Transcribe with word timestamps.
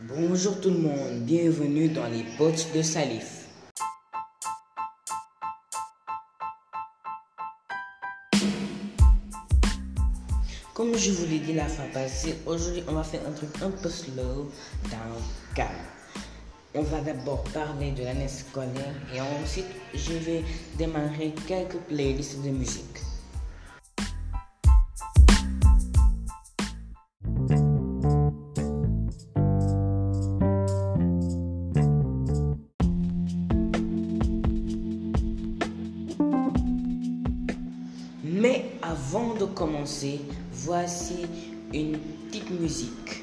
Bonjour 0.00 0.60
tout 0.60 0.70
le 0.70 0.78
monde, 0.78 1.22
bienvenue 1.22 1.88
dans 1.88 2.06
les 2.06 2.22
potes 2.36 2.68
de 2.72 2.82
Salif. 2.82 3.48
Comme 10.72 10.96
je 10.96 11.10
vous 11.10 11.26
l'ai 11.26 11.40
dit 11.40 11.52
la 11.52 11.66
fois 11.66 11.86
passée, 11.92 12.36
aujourd'hui 12.46 12.84
on 12.86 12.92
va 12.92 13.02
faire 13.02 13.22
un 13.26 13.32
truc 13.32 13.50
un 13.60 13.70
peu 13.70 13.88
slow, 13.88 14.52
down, 14.84 15.20
calme. 15.56 15.68
On 16.76 16.82
va 16.82 17.00
d'abord 17.00 17.42
parler 17.52 17.90
de 17.90 18.04
l'année 18.04 18.28
scolaire 18.28 18.94
et 19.12 19.20
ensuite 19.20 19.66
je 19.94 20.12
vais 20.12 20.44
démarrer 20.76 21.34
quelques 21.48 21.78
playlists 21.88 22.40
de 22.44 22.50
musique. 22.50 23.07
Mais 38.40 38.66
avant 38.82 39.34
de 39.34 39.46
commencer, 39.46 40.20
voici 40.52 41.26
une 41.74 41.98
petite 41.98 42.50
musique. 42.50 43.22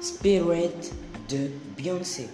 Spirit 0.00 0.92
de 1.28 1.50
Beyoncé. 1.76 2.28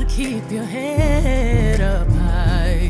To 0.00 0.06
keep 0.06 0.50
your 0.50 0.64
head 0.64 1.80
up 1.82 2.08
high. 2.08 2.88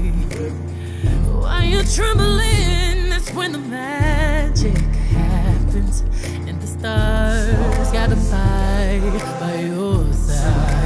While 1.26 1.64
you're 1.64 1.82
trembling, 1.82 3.10
that's 3.10 3.32
when 3.32 3.50
the 3.50 3.58
magic 3.58 4.78
happens, 5.10 6.02
and 6.46 6.62
the 6.62 6.66
stars 6.68 7.90
gotta 7.90 8.14
fight 8.14 9.40
by 9.40 9.60
your 9.62 10.12
side. 10.12 10.79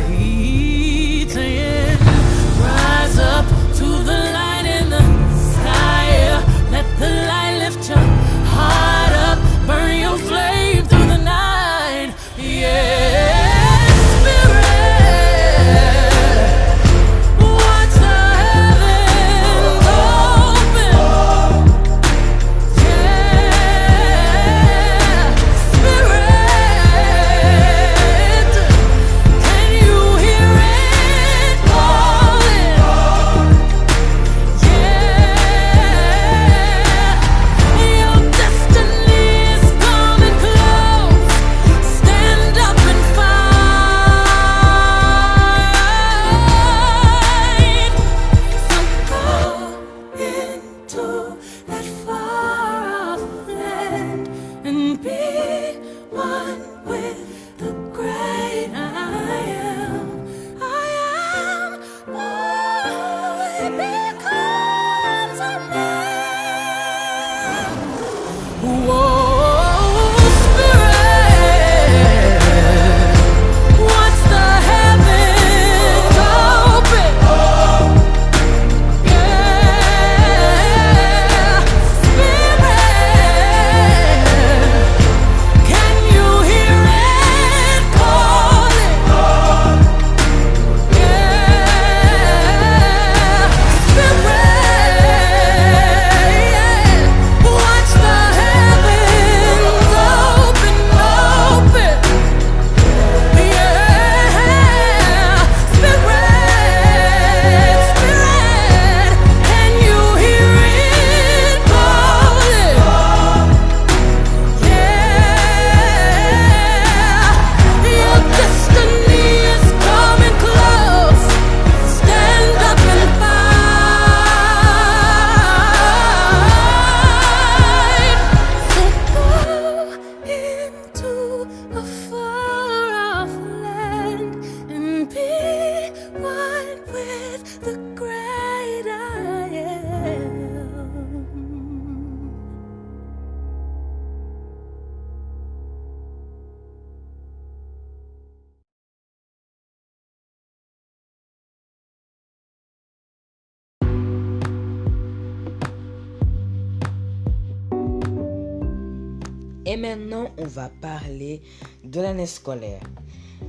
Et 159.66 159.76
maintenant, 159.78 160.31
on 160.37 160.44
va 160.44 160.70
parler 160.82 161.40
de 161.82 162.00
l'année 162.00 162.26
scolaire. 162.26 162.82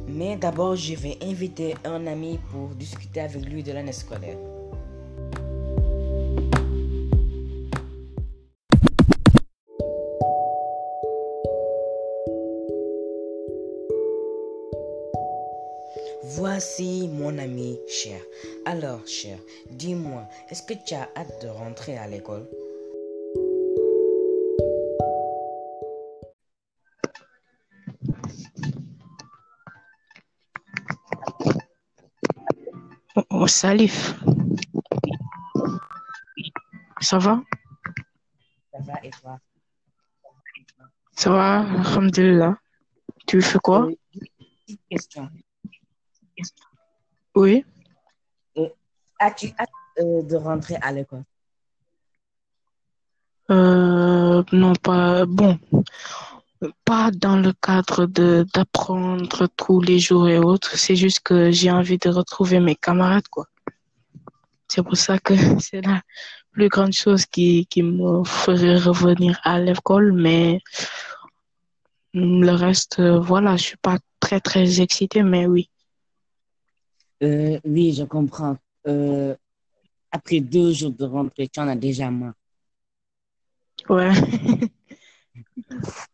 Mais 0.08 0.38
d'abord, 0.38 0.76
je 0.76 0.96
vais 0.96 1.18
inviter 1.22 1.76
un 1.84 2.08
ami 2.08 2.40
pour 2.52 2.70
discuter 2.70 3.20
avec 3.20 3.46
lui 3.46 3.64
de 3.64 3.74
l'année 3.74 3.92
scolaire. 3.92 4.38
Voici 16.38 17.10
mon 17.12 17.38
ami 17.38 17.78
cher. 17.88 18.20
Alors, 18.66 19.06
cher, 19.06 19.38
dis-moi, 19.70 20.24
est-ce 20.50 20.64
que 20.64 20.74
tu 20.74 20.94
as 20.94 21.10
hâte 21.16 21.42
de 21.42 21.48
rentrer 21.48 21.98
à 21.98 22.08
l'école? 22.08 22.48
Salif. 33.48 34.16
Ça 37.02 37.18
va 37.18 37.42
Ça 38.72 38.80
va? 38.82 38.94
Et 39.04 39.10
toi 39.12 39.40
Ça 41.16 41.30
va, 41.30 41.60
alhamdulillah. 41.62 42.58
Tu 43.28 43.42
fais 43.42 43.60
quoi? 43.60 43.86
Euh, 43.86 43.96
Petite 44.66 44.82
question. 44.90 45.30
Oui. 47.36 47.66
As-tu 49.20 49.48
hâte 49.58 49.70
euh, 50.00 50.22
de 50.24 50.36
rentrer 50.36 50.76
à 50.82 50.92
l'école? 50.92 51.24
Euh, 53.50 54.44
non, 54.52 54.74
pas 54.76 55.26
bon. 55.26 55.58
Pas 56.84 57.12
dans 57.12 57.38
le 57.38 57.52
cadre 57.54 58.06
de 58.06 58.46
d'apprendre 58.54 59.48
tous 59.58 59.82
les 59.82 60.00
jours 60.00 60.28
et 60.28 60.40
autres. 60.40 60.78
C'est 60.78 60.96
juste 60.96 61.20
que 61.20 61.52
j'ai 61.52 61.70
envie 61.70 61.98
de 61.98 62.10
retrouver 62.10 62.60
mes 62.60 62.76
camarades, 62.76 63.28
quoi. 63.30 63.48
C'est 64.68 64.84
pour 64.84 64.98
ça 64.98 65.20
que 65.20 65.34
c'est 65.60 65.82
la 65.82 66.02
plus 66.52 66.70
grande 66.70 66.94
chose 66.94 67.26
qui, 67.26 67.66
qui 67.68 67.84
me 67.84 68.24
ferait 68.24 68.78
revenir 68.78 69.40
à 69.44 69.60
l'école, 69.60 70.14
mais 70.14 70.62
le 72.14 72.52
reste, 72.52 73.00
euh, 73.00 73.20
voilà, 73.20 73.58
je 73.58 73.64
suis 73.64 73.78
pas 73.78 73.98
très, 74.20 74.40
très 74.40 74.80
excitée, 74.80 75.22
mais 75.22 75.46
oui. 75.46 75.70
Euh, 77.24 77.60
Oui, 77.66 77.94
je 77.94 78.04
comprends. 78.06 78.58
Euh, 78.88 79.36
après 80.12 80.40
deux 80.40 80.72
jours 80.72 80.92
de 80.92 81.06
rentrée, 81.06 81.50
tu 81.50 81.60
en 81.60 81.68
as 81.68 81.76
déjà 81.76 82.10
marre. 82.10 82.34
Ouais. 83.90 84.12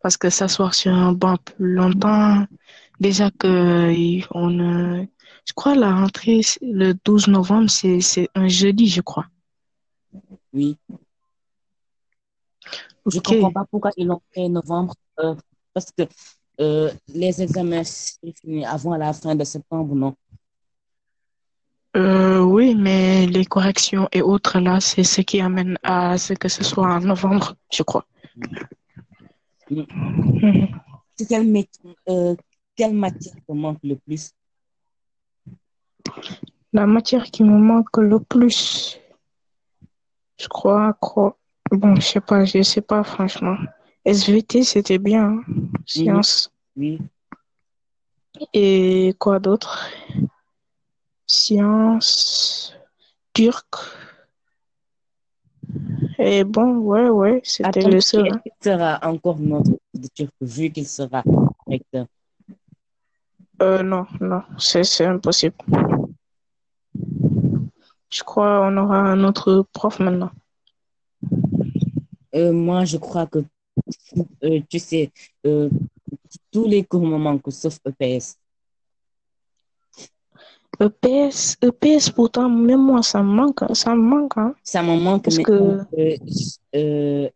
Parce 0.01 0.18
que 0.18 0.29
s'asseoir 0.29 0.73
sur 0.73 0.94
un 0.94 1.12
banc 1.13 1.38
plus 1.38 1.73
longtemps, 1.73 2.45
déjà 3.00 3.29
que 3.31 3.91
y- 3.94 4.25
on, 4.31 4.59
euh, 4.59 5.03
je 5.45 5.53
crois 5.53 5.75
la 5.75 5.94
rentrée 5.95 6.41
le 6.62 6.94
12 7.06 7.27
novembre, 7.27 7.69
c'est 7.69 8.29
un 8.35 8.47
jeudi, 8.47 8.88
je 8.88 9.01
crois. 9.01 9.25
Oui. 10.53 10.77
Je 13.06 13.18
Ok. 13.18 13.23
comprends 13.23 13.51
pas 13.51 13.65
pourquoi 13.69 13.91
ils 13.97 14.07
l'ont 14.07 14.21
fait 14.33 14.41
en 14.41 14.50
novembre. 14.50 14.94
euh, 15.19 15.35
parce 15.73 15.88
que 15.97 16.03
euh, 16.59 16.91
les 17.13 17.41
examens 17.41 17.83
sont 17.83 18.31
finis 18.41 18.65
avant 18.65 18.95
la 18.97 19.13
fin 19.13 19.35
de 19.35 19.44
septembre, 19.44 19.95
non? 19.95 20.15
Euh, 21.97 22.39
oui, 22.39 22.73
mais 22.75 23.25
les 23.27 23.45
corrections 23.45 24.07
et 24.13 24.21
autres 24.21 24.59
là, 24.59 24.79
c'est 24.79 25.03
ce 25.03 25.21
qui 25.21 25.41
amène 25.41 25.77
à 25.83 26.18
ce 26.18 26.33
que 26.33 26.47
ce 26.47 26.63
soit 26.63 26.88
en 26.88 27.00
novembre, 27.01 27.56
je 27.71 27.83
crois. 27.83 28.06
Mm. 29.71 29.85
Mhm. 30.44 30.68
C'est 31.15 31.27
quelle, 31.27 31.65
euh, 32.09 32.35
quelle 32.75 32.94
matière 32.94 33.35
te 33.47 33.53
manque 33.53 33.79
le 33.83 33.95
plus? 33.95 34.31
La 36.73 36.85
matière 36.85 37.23
qui 37.25 37.44
me 37.44 37.57
manque 37.57 37.97
le 37.97 38.19
plus, 38.19 39.00
je 40.38 40.47
crois, 40.47 40.94
quoi? 41.00 41.38
Bon, 41.71 41.95
je 41.95 42.01
sais 42.01 42.19
pas, 42.21 42.44
je 42.44 42.62
sais 42.63 42.81
pas 42.81 43.03
franchement. 43.03 43.56
SVT, 44.03 44.63
c'était 44.63 44.97
bien, 44.97 45.38
hein, 45.38 45.44
sciences. 45.85 46.51
Oui. 46.75 47.00
Et 48.53 49.13
quoi 49.19 49.39
d'autre? 49.39 49.89
Sciences, 51.25 52.73
turc. 53.33 53.75
Et 56.19 56.44
bon, 56.44 56.78
ouais, 56.78 57.10
ouais, 57.10 57.42
c'était 57.44 57.81
le 57.81 57.98
hein. 57.98 58.42
sera 58.62 59.00
encore 59.04 59.39
notre 59.39 59.72
vu 60.39 60.69
qu'il 60.72 60.88
sera 60.88 61.24
recteur? 61.68 62.06
Euh, 63.62 63.83
non, 63.83 64.06
non, 64.19 64.42
c'est, 64.57 64.83
c'est 64.83 65.06
impossible. 65.06 65.56
Je 68.10 68.24
crois 68.24 68.68
on 68.68 68.78
aura 68.78 69.00
un 69.00 69.24
autre 69.24 69.66
prof 69.74 70.00
maintenant. 70.00 70.31
Euh, 72.33 72.51
moi, 72.51 72.86
je 72.86 72.98
crois 72.98 73.28
que, 73.28 73.39
euh, 74.44 74.60
tu 74.69 74.80
sais, 74.80 75.12
euh, 75.45 75.69
tous 76.51 76.68
les 76.68 76.83
cours 76.83 77.06
me 77.06 77.18
manquent 77.18 77.51
sauf 77.51 77.78
EPS. 77.86 78.38
EPS, 80.79 81.57
EPS, 81.62 82.09
pourtant, 82.09 82.50
même 82.50 82.81
moi, 82.81 83.03
ça 83.03 83.21
me 83.21 83.31
manque, 83.31 83.62
hein, 83.62 83.73
ça 83.73 83.94
me 83.95 84.01
manque, 84.01 84.38
hein. 84.38 84.53
Ça 84.63 84.81
me 84.81 84.97
manque, 85.00 85.23
Parce 85.23 85.38
mais 85.38 85.44
que 85.44 85.51
euh, 85.51 86.18
euh, 86.75 87.29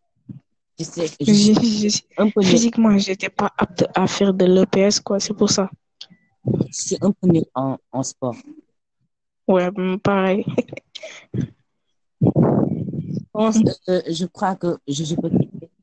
sais, 0.80 1.08
je 1.20 2.02
un 2.18 2.30
peu 2.30 2.42
physiquement, 2.42 2.98
j'étais 2.98 3.30
pas 3.30 3.52
apte 3.58 3.86
à 3.94 4.08
faire 4.08 4.34
de 4.34 4.46
l'EPS, 4.46 5.00
quoi, 5.00 5.20
c'est 5.20 5.34
pour 5.34 5.50
ça. 5.50 5.70
suis 6.72 6.98
un 7.02 7.12
peu 7.12 7.28
nul 7.28 7.46
en, 7.54 7.78
en 7.92 8.04
sport. 8.04 8.36
Ouais, 9.48 9.70
pareil. 10.04 10.46
Je 12.22 13.20
pense, 13.32 13.58
euh, 13.90 14.02
je 14.10 14.26
crois 14.26 14.56
que 14.56 14.78
je, 14.88 15.04
je 15.04 15.16
peux. 15.16 15.30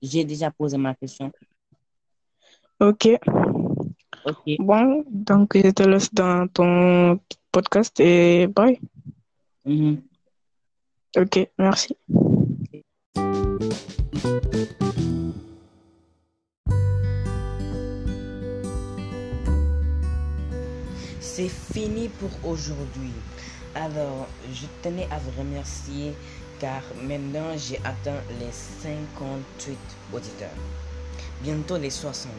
J'ai 0.01 0.25
déjà 0.25 0.51
posé 0.51 0.77
ma 0.79 0.95
question. 0.95 1.31
Ok. 2.81 3.09
Ok. 4.25 4.57
Bon, 4.59 5.05
donc 5.09 5.57
je 5.57 5.71
te 5.71 5.83
laisse 5.85 6.13
dans 6.13 6.49
ton 6.49 7.21
podcast 7.53 8.01
et 8.01 8.47
bye. 8.47 8.81
Mhm. 9.65 10.03
Ok, 11.17 11.47
merci. 11.59 11.95
C'est 21.21 21.49
fini 21.49 22.09
pour 22.09 22.31
aujourd'hui. 22.51 23.13
Alors, 23.75 24.27
je 24.53 24.67
tenais 24.83 25.07
à 25.11 25.19
vous 25.19 25.31
remercier 25.39 26.13
car 26.61 26.83
maintenant 27.03 27.57
j'ai 27.57 27.79
atteint 27.79 28.21
les 28.41 28.53
58 28.53 29.79
auditeurs. 30.13 30.59
Bientôt 31.43 31.77
les 31.77 31.91
60. 31.91 32.31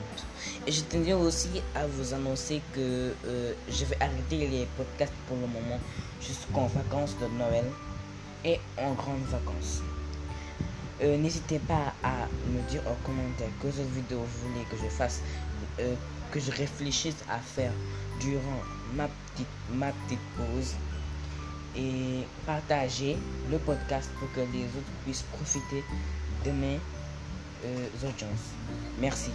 Et 0.66 0.72
je 0.72 0.82
tenais 0.84 1.12
aussi 1.12 1.62
à 1.76 1.86
vous 1.86 2.14
annoncer 2.14 2.62
que 2.74 3.14
euh, 3.26 3.54
je 3.70 3.84
vais 3.84 3.98
arrêter 4.00 4.48
les 4.48 4.66
podcasts 4.78 5.14
pour 5.28 5.36
le 5.36 5.48
moment 5.48 5.78
jusqu'en 6.22 6.68
vacances 6.68 7.16
de 7.20 7.28
Noël 7.38 7.66
et 8.46 8.62
en 8.78 8.94
grandes 8.94 9.26
vacances. 9.30 9.82
Euh, 11.02 11.18
N'hésitez 11.18 11.60
pas 11.60 11.94
à 12.02 12.28
me 12.48 12.62
dire 12.70 12.82
en 12.88 12.96
commentaire 13.06 13.50
que 13.62 13.70
cette 13.72 13.92
vidéo 13.92 14.20
vous 14.20 14.50
voulez 14.50 14.66
que 14.72 14.78
je 14.78 14.88
fasse, 14.90 15.22
euh, 15.82 15.96
que 16.32 16.40
je 16.40 16.52
réfléchisse 16.52 17.18
à 17.30 17.40
faire 17.40 17.74
durant 18.22 18.62
ma 18.96 19.10
petite, 19.34 19.48
ma 19.74 19.92
petite 19.92 20.20
pause 20.38 20.76
et 21.76 22.24
partagez 22.46 23.18
le 23.52 23.58
podcast 23.58 24.10
pour 24.18 24.32
que 24.32 24.40
les 24.40 24.64
autres 24.64 24.94
puissent 25.04 25.26
profiter 25.34 25.84
de 26.46 26.52
mes 26.52 26.80
euh, 27.66 27.88
audiences. 28.08 28.54
Merci. 29.00 29.32